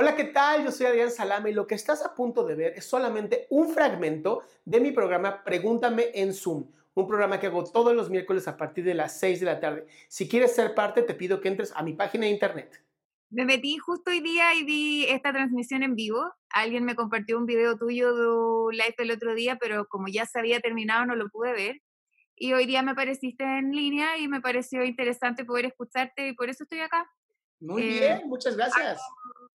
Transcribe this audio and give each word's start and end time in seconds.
Hola, 0.00 0.14
¿qué 0.14 0.22
tal? 0.22 0.62
Yo 0.62 0.70
soy 0.70 0.86
Adrián 0.86 1.10
Salame 1.10 1.50
y 1.50 1.54
lo 1.54 1.66
que 1.66 1.74
estás 1.74 2.06
a 2.06 2.14
punto 2.14 2.44
de 2.44 2.54
ver 2.54 2.72
es 2.76 2.84
solamente 2.84 3.48
un 3.50 3.68
fragmento 3.70 4.44
de 4.64 4.78
mi 4.78 4.92
programa 4.92 5.42
Pregúntame 5.42 6.12
en 6.14 6.32
Zoom, 6.32 6.70
un 6.94 7.08
programa 7.08 7.40
que 7.40 7.48
hago 7.48 7.64
todos 7.64 7.96
los 7.96 8.08
miércoles 8.08 8.46
a 8.46 8.56
partir 8.56 8.84
de 8.84 8.94
las 8.94 9.18
6 9.18 9.40
de 9.40 9.46
la 9.46 9.58
tarde. 9.58 9.88
Si 10.06 10.28
quieres 10.28 10.54
ser 10.54 10.76
parte, 10.76 11.02
te 11.02 11.14
pido 11.14 11.40
que 11.40 11.48
entres 11.48 11.72
a 11.74 11.82
mi 11.82 11.94
página 11.94 12.26
de 12.26 12.30
internet. 12.30 12.80
Me 13.30 13.44
metí 13.44 13.76
justo 13.78 14.12
hoy 14.12 14.20
día 14.20 14.54
y 14.54 14.62
vi 14.62 15.04
esta 15.06 15.32
transmisión 15.32 15.82
en 15.82 15.96
vivo. 15.96 16.32
Alguien 16.50 16.84
me 16.84 16.94
compartió 16.94 17.36
un 17.36 17.46
video 17.46 17.76
tuyo 17.76 18.14
de 18.14 18.28
un 18.28 18.76
live 18.76 18.94
el 18.98 19.10
otro 19.10 19.34
día, 19.34 19.58
pero 19.60 19.88
como 19.88 20.06
ya 20.06 20.26
se 20.26 20.38
había 20.38 20.60
terminado 20.60 21.06
no 21.06 21.16
lo 21.16 21.28
pude 21.28 21.52
ver. 21.54 21.82
Y 22.36 22.52
hoy 22.52 22.66
día 22.66 22.82
me 22.82 22.92
apareciste 22.92 23.42
en 23.42 23.72
línea 23.72 24.16
y 24.16 24.28
me 24.28 24.40
pareció 24.40 24.84
interesante 24.84 25.44
poder 25.44 25.64
escucharte 25.64 26.28
y 26.28 26.34
por 26.34 26.48
eso 26.48 26.62
estoy 26.62 26.82
acá. 26.82 27.10
Muy 27.58 27.82
eh, 27.82 27.98
bien, 27.98 28.28
muchas 28.28 28.56
gracias. 28.56 29.00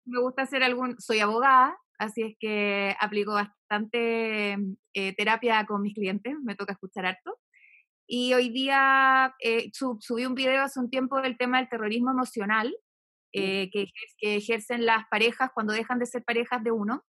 Me 0.05 0.19
gusta 0.19 0.43
hacer 0.43 0.63
algún, 0.63 0.99
soy 0.99 1.19
abogada, 1.19 1.77
así 1.97 2.21
es 2.21 2.35
que 2.39 2.95
aplico 2.99 3.33
bastante 3.33 4.57
eh, 4.93 5.15
terapia 5.15 5.65
con 5.65 5.81
mis 5.81 5.93
clientes, 5.93 6.35
me 6.43 6.55
toca 6.55 6.73
escuchar 6.73 7.05
harto. 7.05 7.39
Y 8.05 8.33
hoy 8.33 8.49
día 8.49 9.33
eh, 9.39 9.71
subí 9.73 10.25
un 10.25 10.35
video 10.35 10.61
hace 10.61 10.79
un 10.79 10.89
tiempo 10.89 11.21
del 11.21 11.37
tema 11.37 11.57
del 11.59 11.69
terrorismo 11.69 12.11
emocional 12.11 12.75
que, 13.31 13.71
que, 13.71 14.35
ejercen 14.35 14.85
las 14.85 15.05
parejas 15.09 15.49
cuando 15.55 15.73
dejan 15.73 15.97
de 15.97 16.05
ser 16.05 16.23
parejas 16.23 16.63
de 16.63 16.71
uno. 16.71 17.03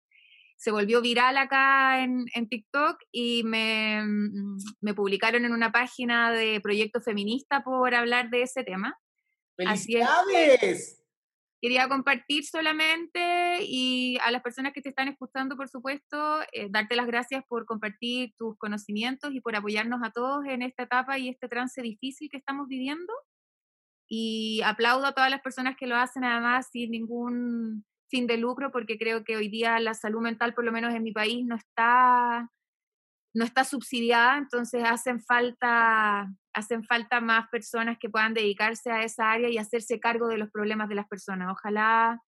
Se 0.55 0.71
volvió 0.71 1.01
viral 1.01 1.35
acá 1.37 2.01
en, 2.01 2.25
en 2.33 2.47
TikTok 2.47 2.97
y 3.11 3.43
me, 3.43 4.01
mm, 4.05 4.57
me, 4.79 4.93
publicaron 4.93 5.43
en 5.43 5.51
una 5.51 5.73
página 5.73 6.31
de 6.31 6.61
Proyecto 6.61 7.01
Feminista 7.01 7.63
por 7.65 7.93
hablar 7.93 8.29
de 8.29 8.43
ese 8.43 8.63
tema. 8.63 8.97
¡Felicidades! 9.57 11.02
Quería 11.63 11.87
compartir 11.87 12.43
solamente 12.43 13.59
y 13.61 14.17
a 14.21 14.31
las 14.31 14.41
personas 14.41 14.73
que 14.73 14.81
te 14.81 14.89
están 14.89 15.07
escuchando, 15.07 15.55
por 15.55 15.69
supuesto, 15.69 16.41
eh, 16.51 16.67
darte 16.69 16.97
las 16.97 17.07
gracias 17.07 17.45
por 17.47 17.65
compartir 17.65 18.33
tus 18.37 18.57
conocimientos 18.57 19.33
y 19.33 19.39
por 19.39 19.55
apoyarnos 19.55 20.01
a 20.03 20.11
todos 20.11 20.43
en 20.45 20.61
esta 20.61 20.83
etapa 20.83 21.17
y 21.17 21.29
este 21.29 21.47
trance 21.47 21.81
difícil 21.81 22.27
que 22.29 22.35
estamos 22.35 22.67
viviendo. 22.67 23.13
Y 24.09 24.61
aplaudo 24.65 25.05
a 25.05 25.13
todas 25.13 25.31
las 25.31 25.39
personas 25.39 25.77
que 25.77 25.87
lo 25.87 25.95
hacen 25.95 26.25
además 26.25 26.67
sin 26.69 26.91
ningún 26.91 27.85
fin 28.09 28.27
de 28.27 28.35
lucro, 28.35 28.73
porque 28.73 28.97
creo 28.97 29.23
que 29.23 29.37
hoy 29.37 29.47
día 29.47 29.79
la 29.79 29.93
salud 29.93 30.19
mental, 30.19 30.53
por 30.53 30.65
lo 30.65 30.73
menos 30.73 30.93
en 30.93 31.03
mi 31.03 31.13
país, 31.13 31.45
no 31.45 31.55
está 31.55 32.51
no 33.33 33.45
está 33.45 33.63
subsidiada, 33.63 34.37
entonces 34.37 34.83
hacen 34.85 35.21
falta, 35.21 36.27
hacen 36.53 36.83
falta 36.83 37.19
más 37.19 37.49
personas 37.49 37.97
que 37.99 38.09
puedan 38.09 38.33
dedicarse 38.33 38.91
a 38.91 39.03
esa 39.03 39.31
área 39.31 39.49
y 39.49 39.57
hacerse 39.57 39.99
cargo 39.99 40.27
de 40.27 40.37
los 40.37 40.51
problemas 40.51 40.89
de 40.89 40.95
las 40.95 41.07
personas. 41.07 41.51
Ojalá 41.51 42.21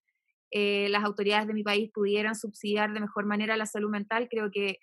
eh, 0.52 0.88
las 0.90 1.03
autoridades 1.03 1.47
de 1.47 1.53
mi 1.53 1.63
país 1.63 1.91
pudieran 1.94 2.35
subsidiar 2.35 2.94
de 2.94 3.00
mejor 3.00 3.25
manera 3.25 3.58
la 3.58 3.66
salud 3.66 3.90
mental. 3.90 4.28
Creo 4.30 4.50
que 4.52 4.80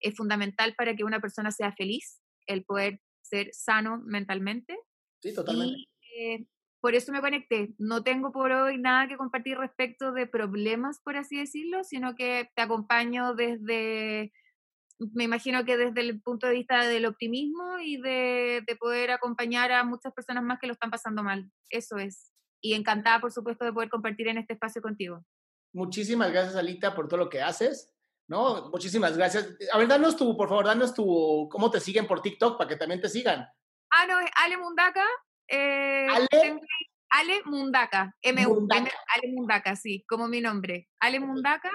es 0.00 0.16
fundamental 0.16 0.74
para 0.76 0.94
que 0.94 1.04
una 1.04 1.20
persona 1.20 1.50
sea 1.50 1.72
feliz, 1.72 2.20
el 2.46 2.64
poder 2.64 3.00
ser 3.22 3.48
sano 3.52 4.02
mentalmente. 4.04 4.76
Sí, 5.20 5.34
totalmente. 5.34 5.88
Eh, 6.18 6.46
por 6.80 6.94
eso 6.94 7.12
me 7.12 7.20
conecté. 7.20 7.74
No 7.78 8.02
tengo 8.02 8.32
por 8.32 8.50
hoy 8.50 8.76
nada 8.76 9.06
que 9.06 9.16
compartir 9.16 9.56
respecto 9.56 10.12
de 10.12 10.26
problemas, 10.26 11.00
por 11.00 11.16
así 11.16 11.38
decirlo, 11.38 11.84
sino 11.84 12.16
que 12.16 12.50
te 12.56 12.62
acompaño 12.62 13.34
desde 13.34 14.32
me 15.14 15.24
imagino 15.24 15.64
que 15.64 15.76
desde 15.76 16.00
el 16.00 16.20
punto 16.20 16.46
de 16.46 16.54
vista 16.54 16.86
del 16.86 17.06
optimismo 17.06 17.78
y 17.78 18.00
de, 18.00 18.64
poder 18.78 19.10
acompañar 19.10 19.72
a 19.72 19.84
muchas 19.84 20.12
personas 20.12 20.42
más 20.42 20.58
que 20.58 20.66
lo 20.66 20.72
están 20.72 20.90
pasando 20.90 21.22
mal. 21.22 21.50
Eso 21.70 21.98
es. 21.98 22.32
Y 22.60 22.74
encantada, 22.74 23.20
por 23.20 23.32
supuesto, 23.32 23.64
de 23.64 23.72
poder 23.72 23.88
compartir 23.88 24.28
en 24.28 24.38
este 24.38 24.54
espacio 24.54 24.82
contigo. 24.82 25.24
Muchísimas 25.74 26.30
gracias, 26.30 26.56
Alita, 26.56 26.94
por 26.94 27.08
todo 27.08 27.18
lo 27.18 27.28
que 27.28 27.42
haces. 27.42 27.92
¿no? 28.28 28.70
Muchísimas 28.70 29.16
gracias. 29.16 29.48
A 29.72 29.78
ver, 29.78 29.88
danos 29.88 30.16
tu, 30.16 30.36
por 30.36 30.48
favor, 30.48 30.64
danos 30.64 30.94
tu, 30.94 31.48
cómo 31.50 31.70
te 31.70 31.80
siguen 31.80 32.06
por 32.06 32.22
TikTok 32.22 32.56
para 32.56 32.68
que 32.68 32.76
también 32.76 33.00
te 33.00 33.08
sigan. 33.08 33.46
Ah, 33.90 34.06
no, 34.06 34.20
es 34.20 34.30
Ale 34.36 34.56
Mundaka. 34.56 35.04
Eh, 35.48 36.06
Ale. 36.08 36.60
Ale 37.14 37.42
Mundaka, 37.44 38.16
M, 38.22 38.42
-U, 38.46 38.66
Ale 38.70 39.32
Mundaka, 39.34 39.76
sí, 39.76 40.02
como 40.08 40.28
mi 40.28 40.40
nombre. 40.40 40.88
Ale 40.98 41.20
Mundaka, 41.20 41.70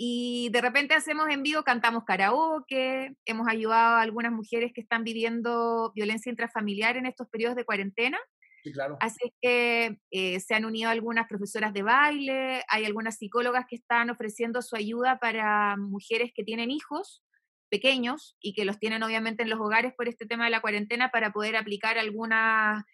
y 0.00 0.48
de 0.50 0.60
repente 0.60 0.94
hacemos 0.94 1.28
en 1.28 1.42
vivo, 1.42 1.64
cantamos 1.64 2.04
karaoke, 2.04 3.16
hemos 3.26 3.48
ayudado 3.48 3.96
a 3.96 4.00
algunas 4.00 4.30
mujeres 4.30 4.70
que 4.72 4.80
están 4.80 5.02
viviendo 5.02 5.90
violencia 5.92 6.30
intrafamiliar 6.30 6.96
en 6.96 7.06
estos 7.06 7.28
periodos 7.28 7.56
de 7.56 7.64
cuarentena. 7.64 8.16
Sí, 8.62 8.72
claro. 8.72 8.96
Así 9.00 9.32
que 9.42 9.98
eh, 10.12 10.38
se 10.38 10.54
han 10.54 10.64
unido 10.64 10.88
algunas 10.88 11.26
profesoras 11.26 11.72
de 11.72 11.82
baile, 11.82 12.62
hay 12.68 12.84
algunas 12.84 13.16
psicólogas 13.16 13.66
que 13.68 13.74
están 13.74 14.08
ofreciendo 14.08 14.62
su 14.62 14.76
ayuda 14.76 15.18
para 15.18 15.76
mujeres 15.76 16.30
que 16.32 16.44
tienen 16.44 16.70
hijos 16.70 17.24
pequeños 17.68 18.36
y 18.40 18.54
que 18.54 18.64
los 18.64 18.78
tienen 18.78 19.02
obviamente 19.02 19.42
en 19.42 19.50
los 19.50 19.58
hogares 19.58 19.94
por 19.96 20.06
este 20.08 20.26
tema 20.26 20.44
de 20.44 20.50
la 20.52 20.60
cuarentena 20.60 21.10
para 21.10 21.32
poder 21.32 21.56
aplicar 21.56 21.98
alguna 21.98 22.86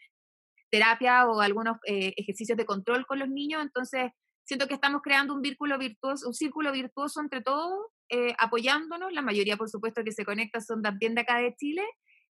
terapia 0.70 1.26
o 1.28 1.42
algunos 1.42 1.76
eh, 1.86 2.14
ejercicios 2.16 2.56
de 2.56 2.64
control 2.64 3.04
con 3.06 3.18
los 3.18 3.28
niños. 3.28 3.62
Entonces, 3.62 4.10
siento 4.44 4.68
que 4.68 4.74
estamos 4.74 5.02
creando 5.02 5.34
un 5.34 5.42
círculo 5.42 5.78
virtuoso, 5.78 6.28
un 6.28 6.34
círculo 6.34 6.72
virtuoso 6.72 7.20
entre 7.20 7.42
todos, 7.42 7.86
eh, 8.10 8.34
apoyándonos. 8.38 9.12
La 9.12 9.22
mayoría, 9.22 9.56
por 9.56 9.68
supuesto, 9.68 10.04
que 10.04 10.12
se 10.12 10.24
conecta 10.24 10.60
son 10.60 10.82
también 10.82 11.14
de 11.14 11.22
acá 11.22 11.38
de 11.38 11.54
Chile, 11.56 11.82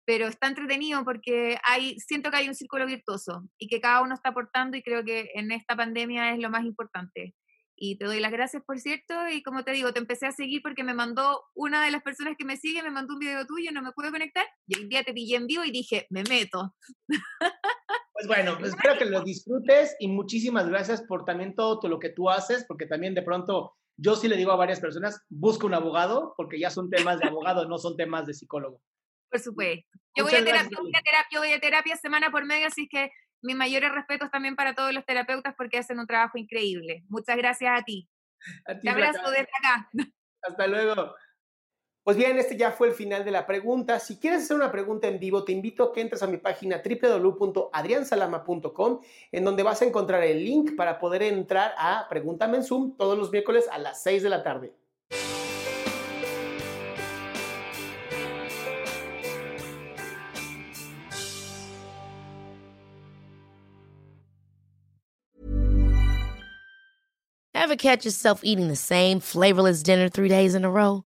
pero 0.05 0.27
está 0.27 0.47
entretenido 0.47 1.03
porque 1.03 1.57
hay, 1.63 1.99
siento 1.99 2.31
que 2.31 2.37
hay 2.37 2.47
un 2.47 2.55
círculo 2.55 2.85
virtuoso 2.85 3.43
y 3.57 3.67
que 3.67 3.81
cada 3.81 4.01
uno 4.01 4.15
está 4.15 4.29
aportando 4.29 4.77
y 4.77 4.81
creo 4.81 5.03
que 5.03 5.31
en 5.33 5.51
esta 5.51 5.75
pandemia 5.75 6.33
es 6.33 6.39
lo 6.39 6.49
más 6.49 6.63
importante. 6.63 7.35
Y 7.79 7.97
te 7.97 8.05
doy 8.05 8.19
las 8.19 8.31
gracias, 8.31 8.63
por 8.65 8.79
cierto, 8.79 9.13
y 9.29 9.43
como 9.43 9.63
te 9.63 9.71
digo, 9.71 9.93
te 9.93 9.99
empecé 9.99 10.25
a 10.25 10.31
seguir 10.31 10.63
porque 10.63 10.83
me 10.83 10.95
mandó 10.95 11.43
una 11.53 11.83
de 11.85 11.91
las 11.91 12.01
personas 12.01 12.33
que 12.35 12.43
me 12.43 12.57
sigue, 12.57 12.81
me 12.81 12.89
mandó 12.89 13.13
un 13.13 13.19
video 13.19 13.45
tuyo, 13.45 13.71
no 13.71 13.83
me 13.83 13.91
pude 13.91 14.09
conectar, 14.09 14.47
y 14.65 14.79
hoy 14.79 14.87
día 14.87 15.03
te 15.03 15.13
pillé 15.13 15.35
en 15.35 15.45
vivo 15.45 15.63
y 15.63 15.69
dije, 15.69 16.07
me 16.09 16.23
meto. 16.23 16.73
Pues 18.17 18.27
bueno, 18.27 18.57
pues 18.57 18.71
espero 18.71 18.97
que 18.97 19.05
lo 19.05 19.21
disfrutes 19.21 19.95
y 19.99 20.07
muchísimas 20.07 20.67
gracias 20.67 21.03
por 21.03 21.23
también 21.23 21.53
todo 21.53 21.87
lo 21.87 21.99
que 21.99 22.09
tú 22.09 22.31
haces, 22.31 22.65
porque 22.67 22.87
también 22.87 23.13
de 23.13 23.21
pronto 23.21 23.75
yo 23.95 24.15
sí 24.15 24.27
le 24.27 24.37
digo 24.37 24.51
a 24.51 24.55
varias 24.55 24.79
personas, 24.79 25.23
busca 25.29 25.67
un 25.67 25.75
abogado, 25.75 26.33
porque 26.35 26.59
ya 26.59 26.71
son 26.71 26.89
temas 26.89 27.19
de 27.19 27.27
abogado, 27.27 27.67
no 27.67 27.77
son 27.77 27.95
temas 27.95 28.25
de 28.25 28.33
psicólogo. 28.33 28.81
Por 29.29 29.39
supuesto. 29.39 29.87
Yo 30.15 30.23
voy, 30.23 30.33
a 30.33 30.43
terapia, 30.43 30.79
voy 30.81 30.95
a 30.95 31.01
terapia, 31.01 31.27
yo 31.31 31.39
voy 31.41 31.53
a 31.53 31.59
terapia 31.59 31.95
semana 31.95 32.31
por 32.31 32.43
medio, 32.43 32.65
así 32.65 32.87
que 32.87 33.11
mis 33.43 33.55
mayores 33.55 33.91
respetos 33.91 34.31
también 34.31 34.55
para 34.55 34.73
todos 34.73 34.93
los 34.95 35.05
terapeutas 35.05 35.53
porque 35.55 35.77
hacen 35.77 35.99
un 35.99 36.07
trabajo 36.07 36.39
increíble. 36.39 37.03
Muchas 37.09 37.37
gracias 37.37 37.79
a 37.79 37.83
ti. 37.83 38.09
A 38.65 38.73
ti 38.73 38.81
Te 38.81 38.89
abrazo 38.89 39.29
desde 39.29 39.51
acá. 39.61 39.91
Hasta 40.41 40.65
luego. 40.65 41.13
Pues 42.07 42.15
bien, 42.15 42.39
este 42.39 42.55
ya 42.55 42.71
fue 42.71 42.87
el 42.87 42.93
final 42.93 43.25
de 43.25 43.31
la 43.31 43.45
pregunta. 43.45 43.99
Si 43.99 44.15
quieres 44.15 44.43
hacer 44.43 44.55
una 44.55 44.71
pregunta 44.71 45.09
en 45.09 45.19
vivo, 45.19 45.43
te 45.43 45.51
invito 45.51 45.83
a 45.83 45.91
que 45.91 45.99
entres 45.99 46.23
a 46.23 46.27
mi 46.27 46.37
página 46.37 46.81
www.adriansalama.com, 46.81 49.01
en 49.29 49.43
donde 49.43 49.61
vas 49.61 49.81
a 49.81 49.85
encontrar 49.85 50.23
el 50.23 50.41
link 50.41 50.77
para 50.77 50.99
poder 50.99 51.21
entrar 51.21 51.73
a 51.77 52.07
Pregúntame 52.09 52.55
en 52.55 52.63
Zoom 52.63 52.95
todos 52.95 53.17
los 53.17 53.29
miércoles 53.29 53.65
a 53.69 53.77
las 53.77 54.01
6 54.03 54.23
de 54.23 54.29
la 54.29 54.41
tarde. 54.41 54.73
Ever 67.53 67.75
catch 67.75 68.05
yourself 68.05 68.45
eating 68.45 68.69
the 68.69 68.77
same 68.77 69.19
flavorless 69.19 69.83
dinner 69.83 70.07
three 70.07 70.29
days 70.29 70.55
in 70.55 70.63
a 70.63 70.69
row? 70.69 71.06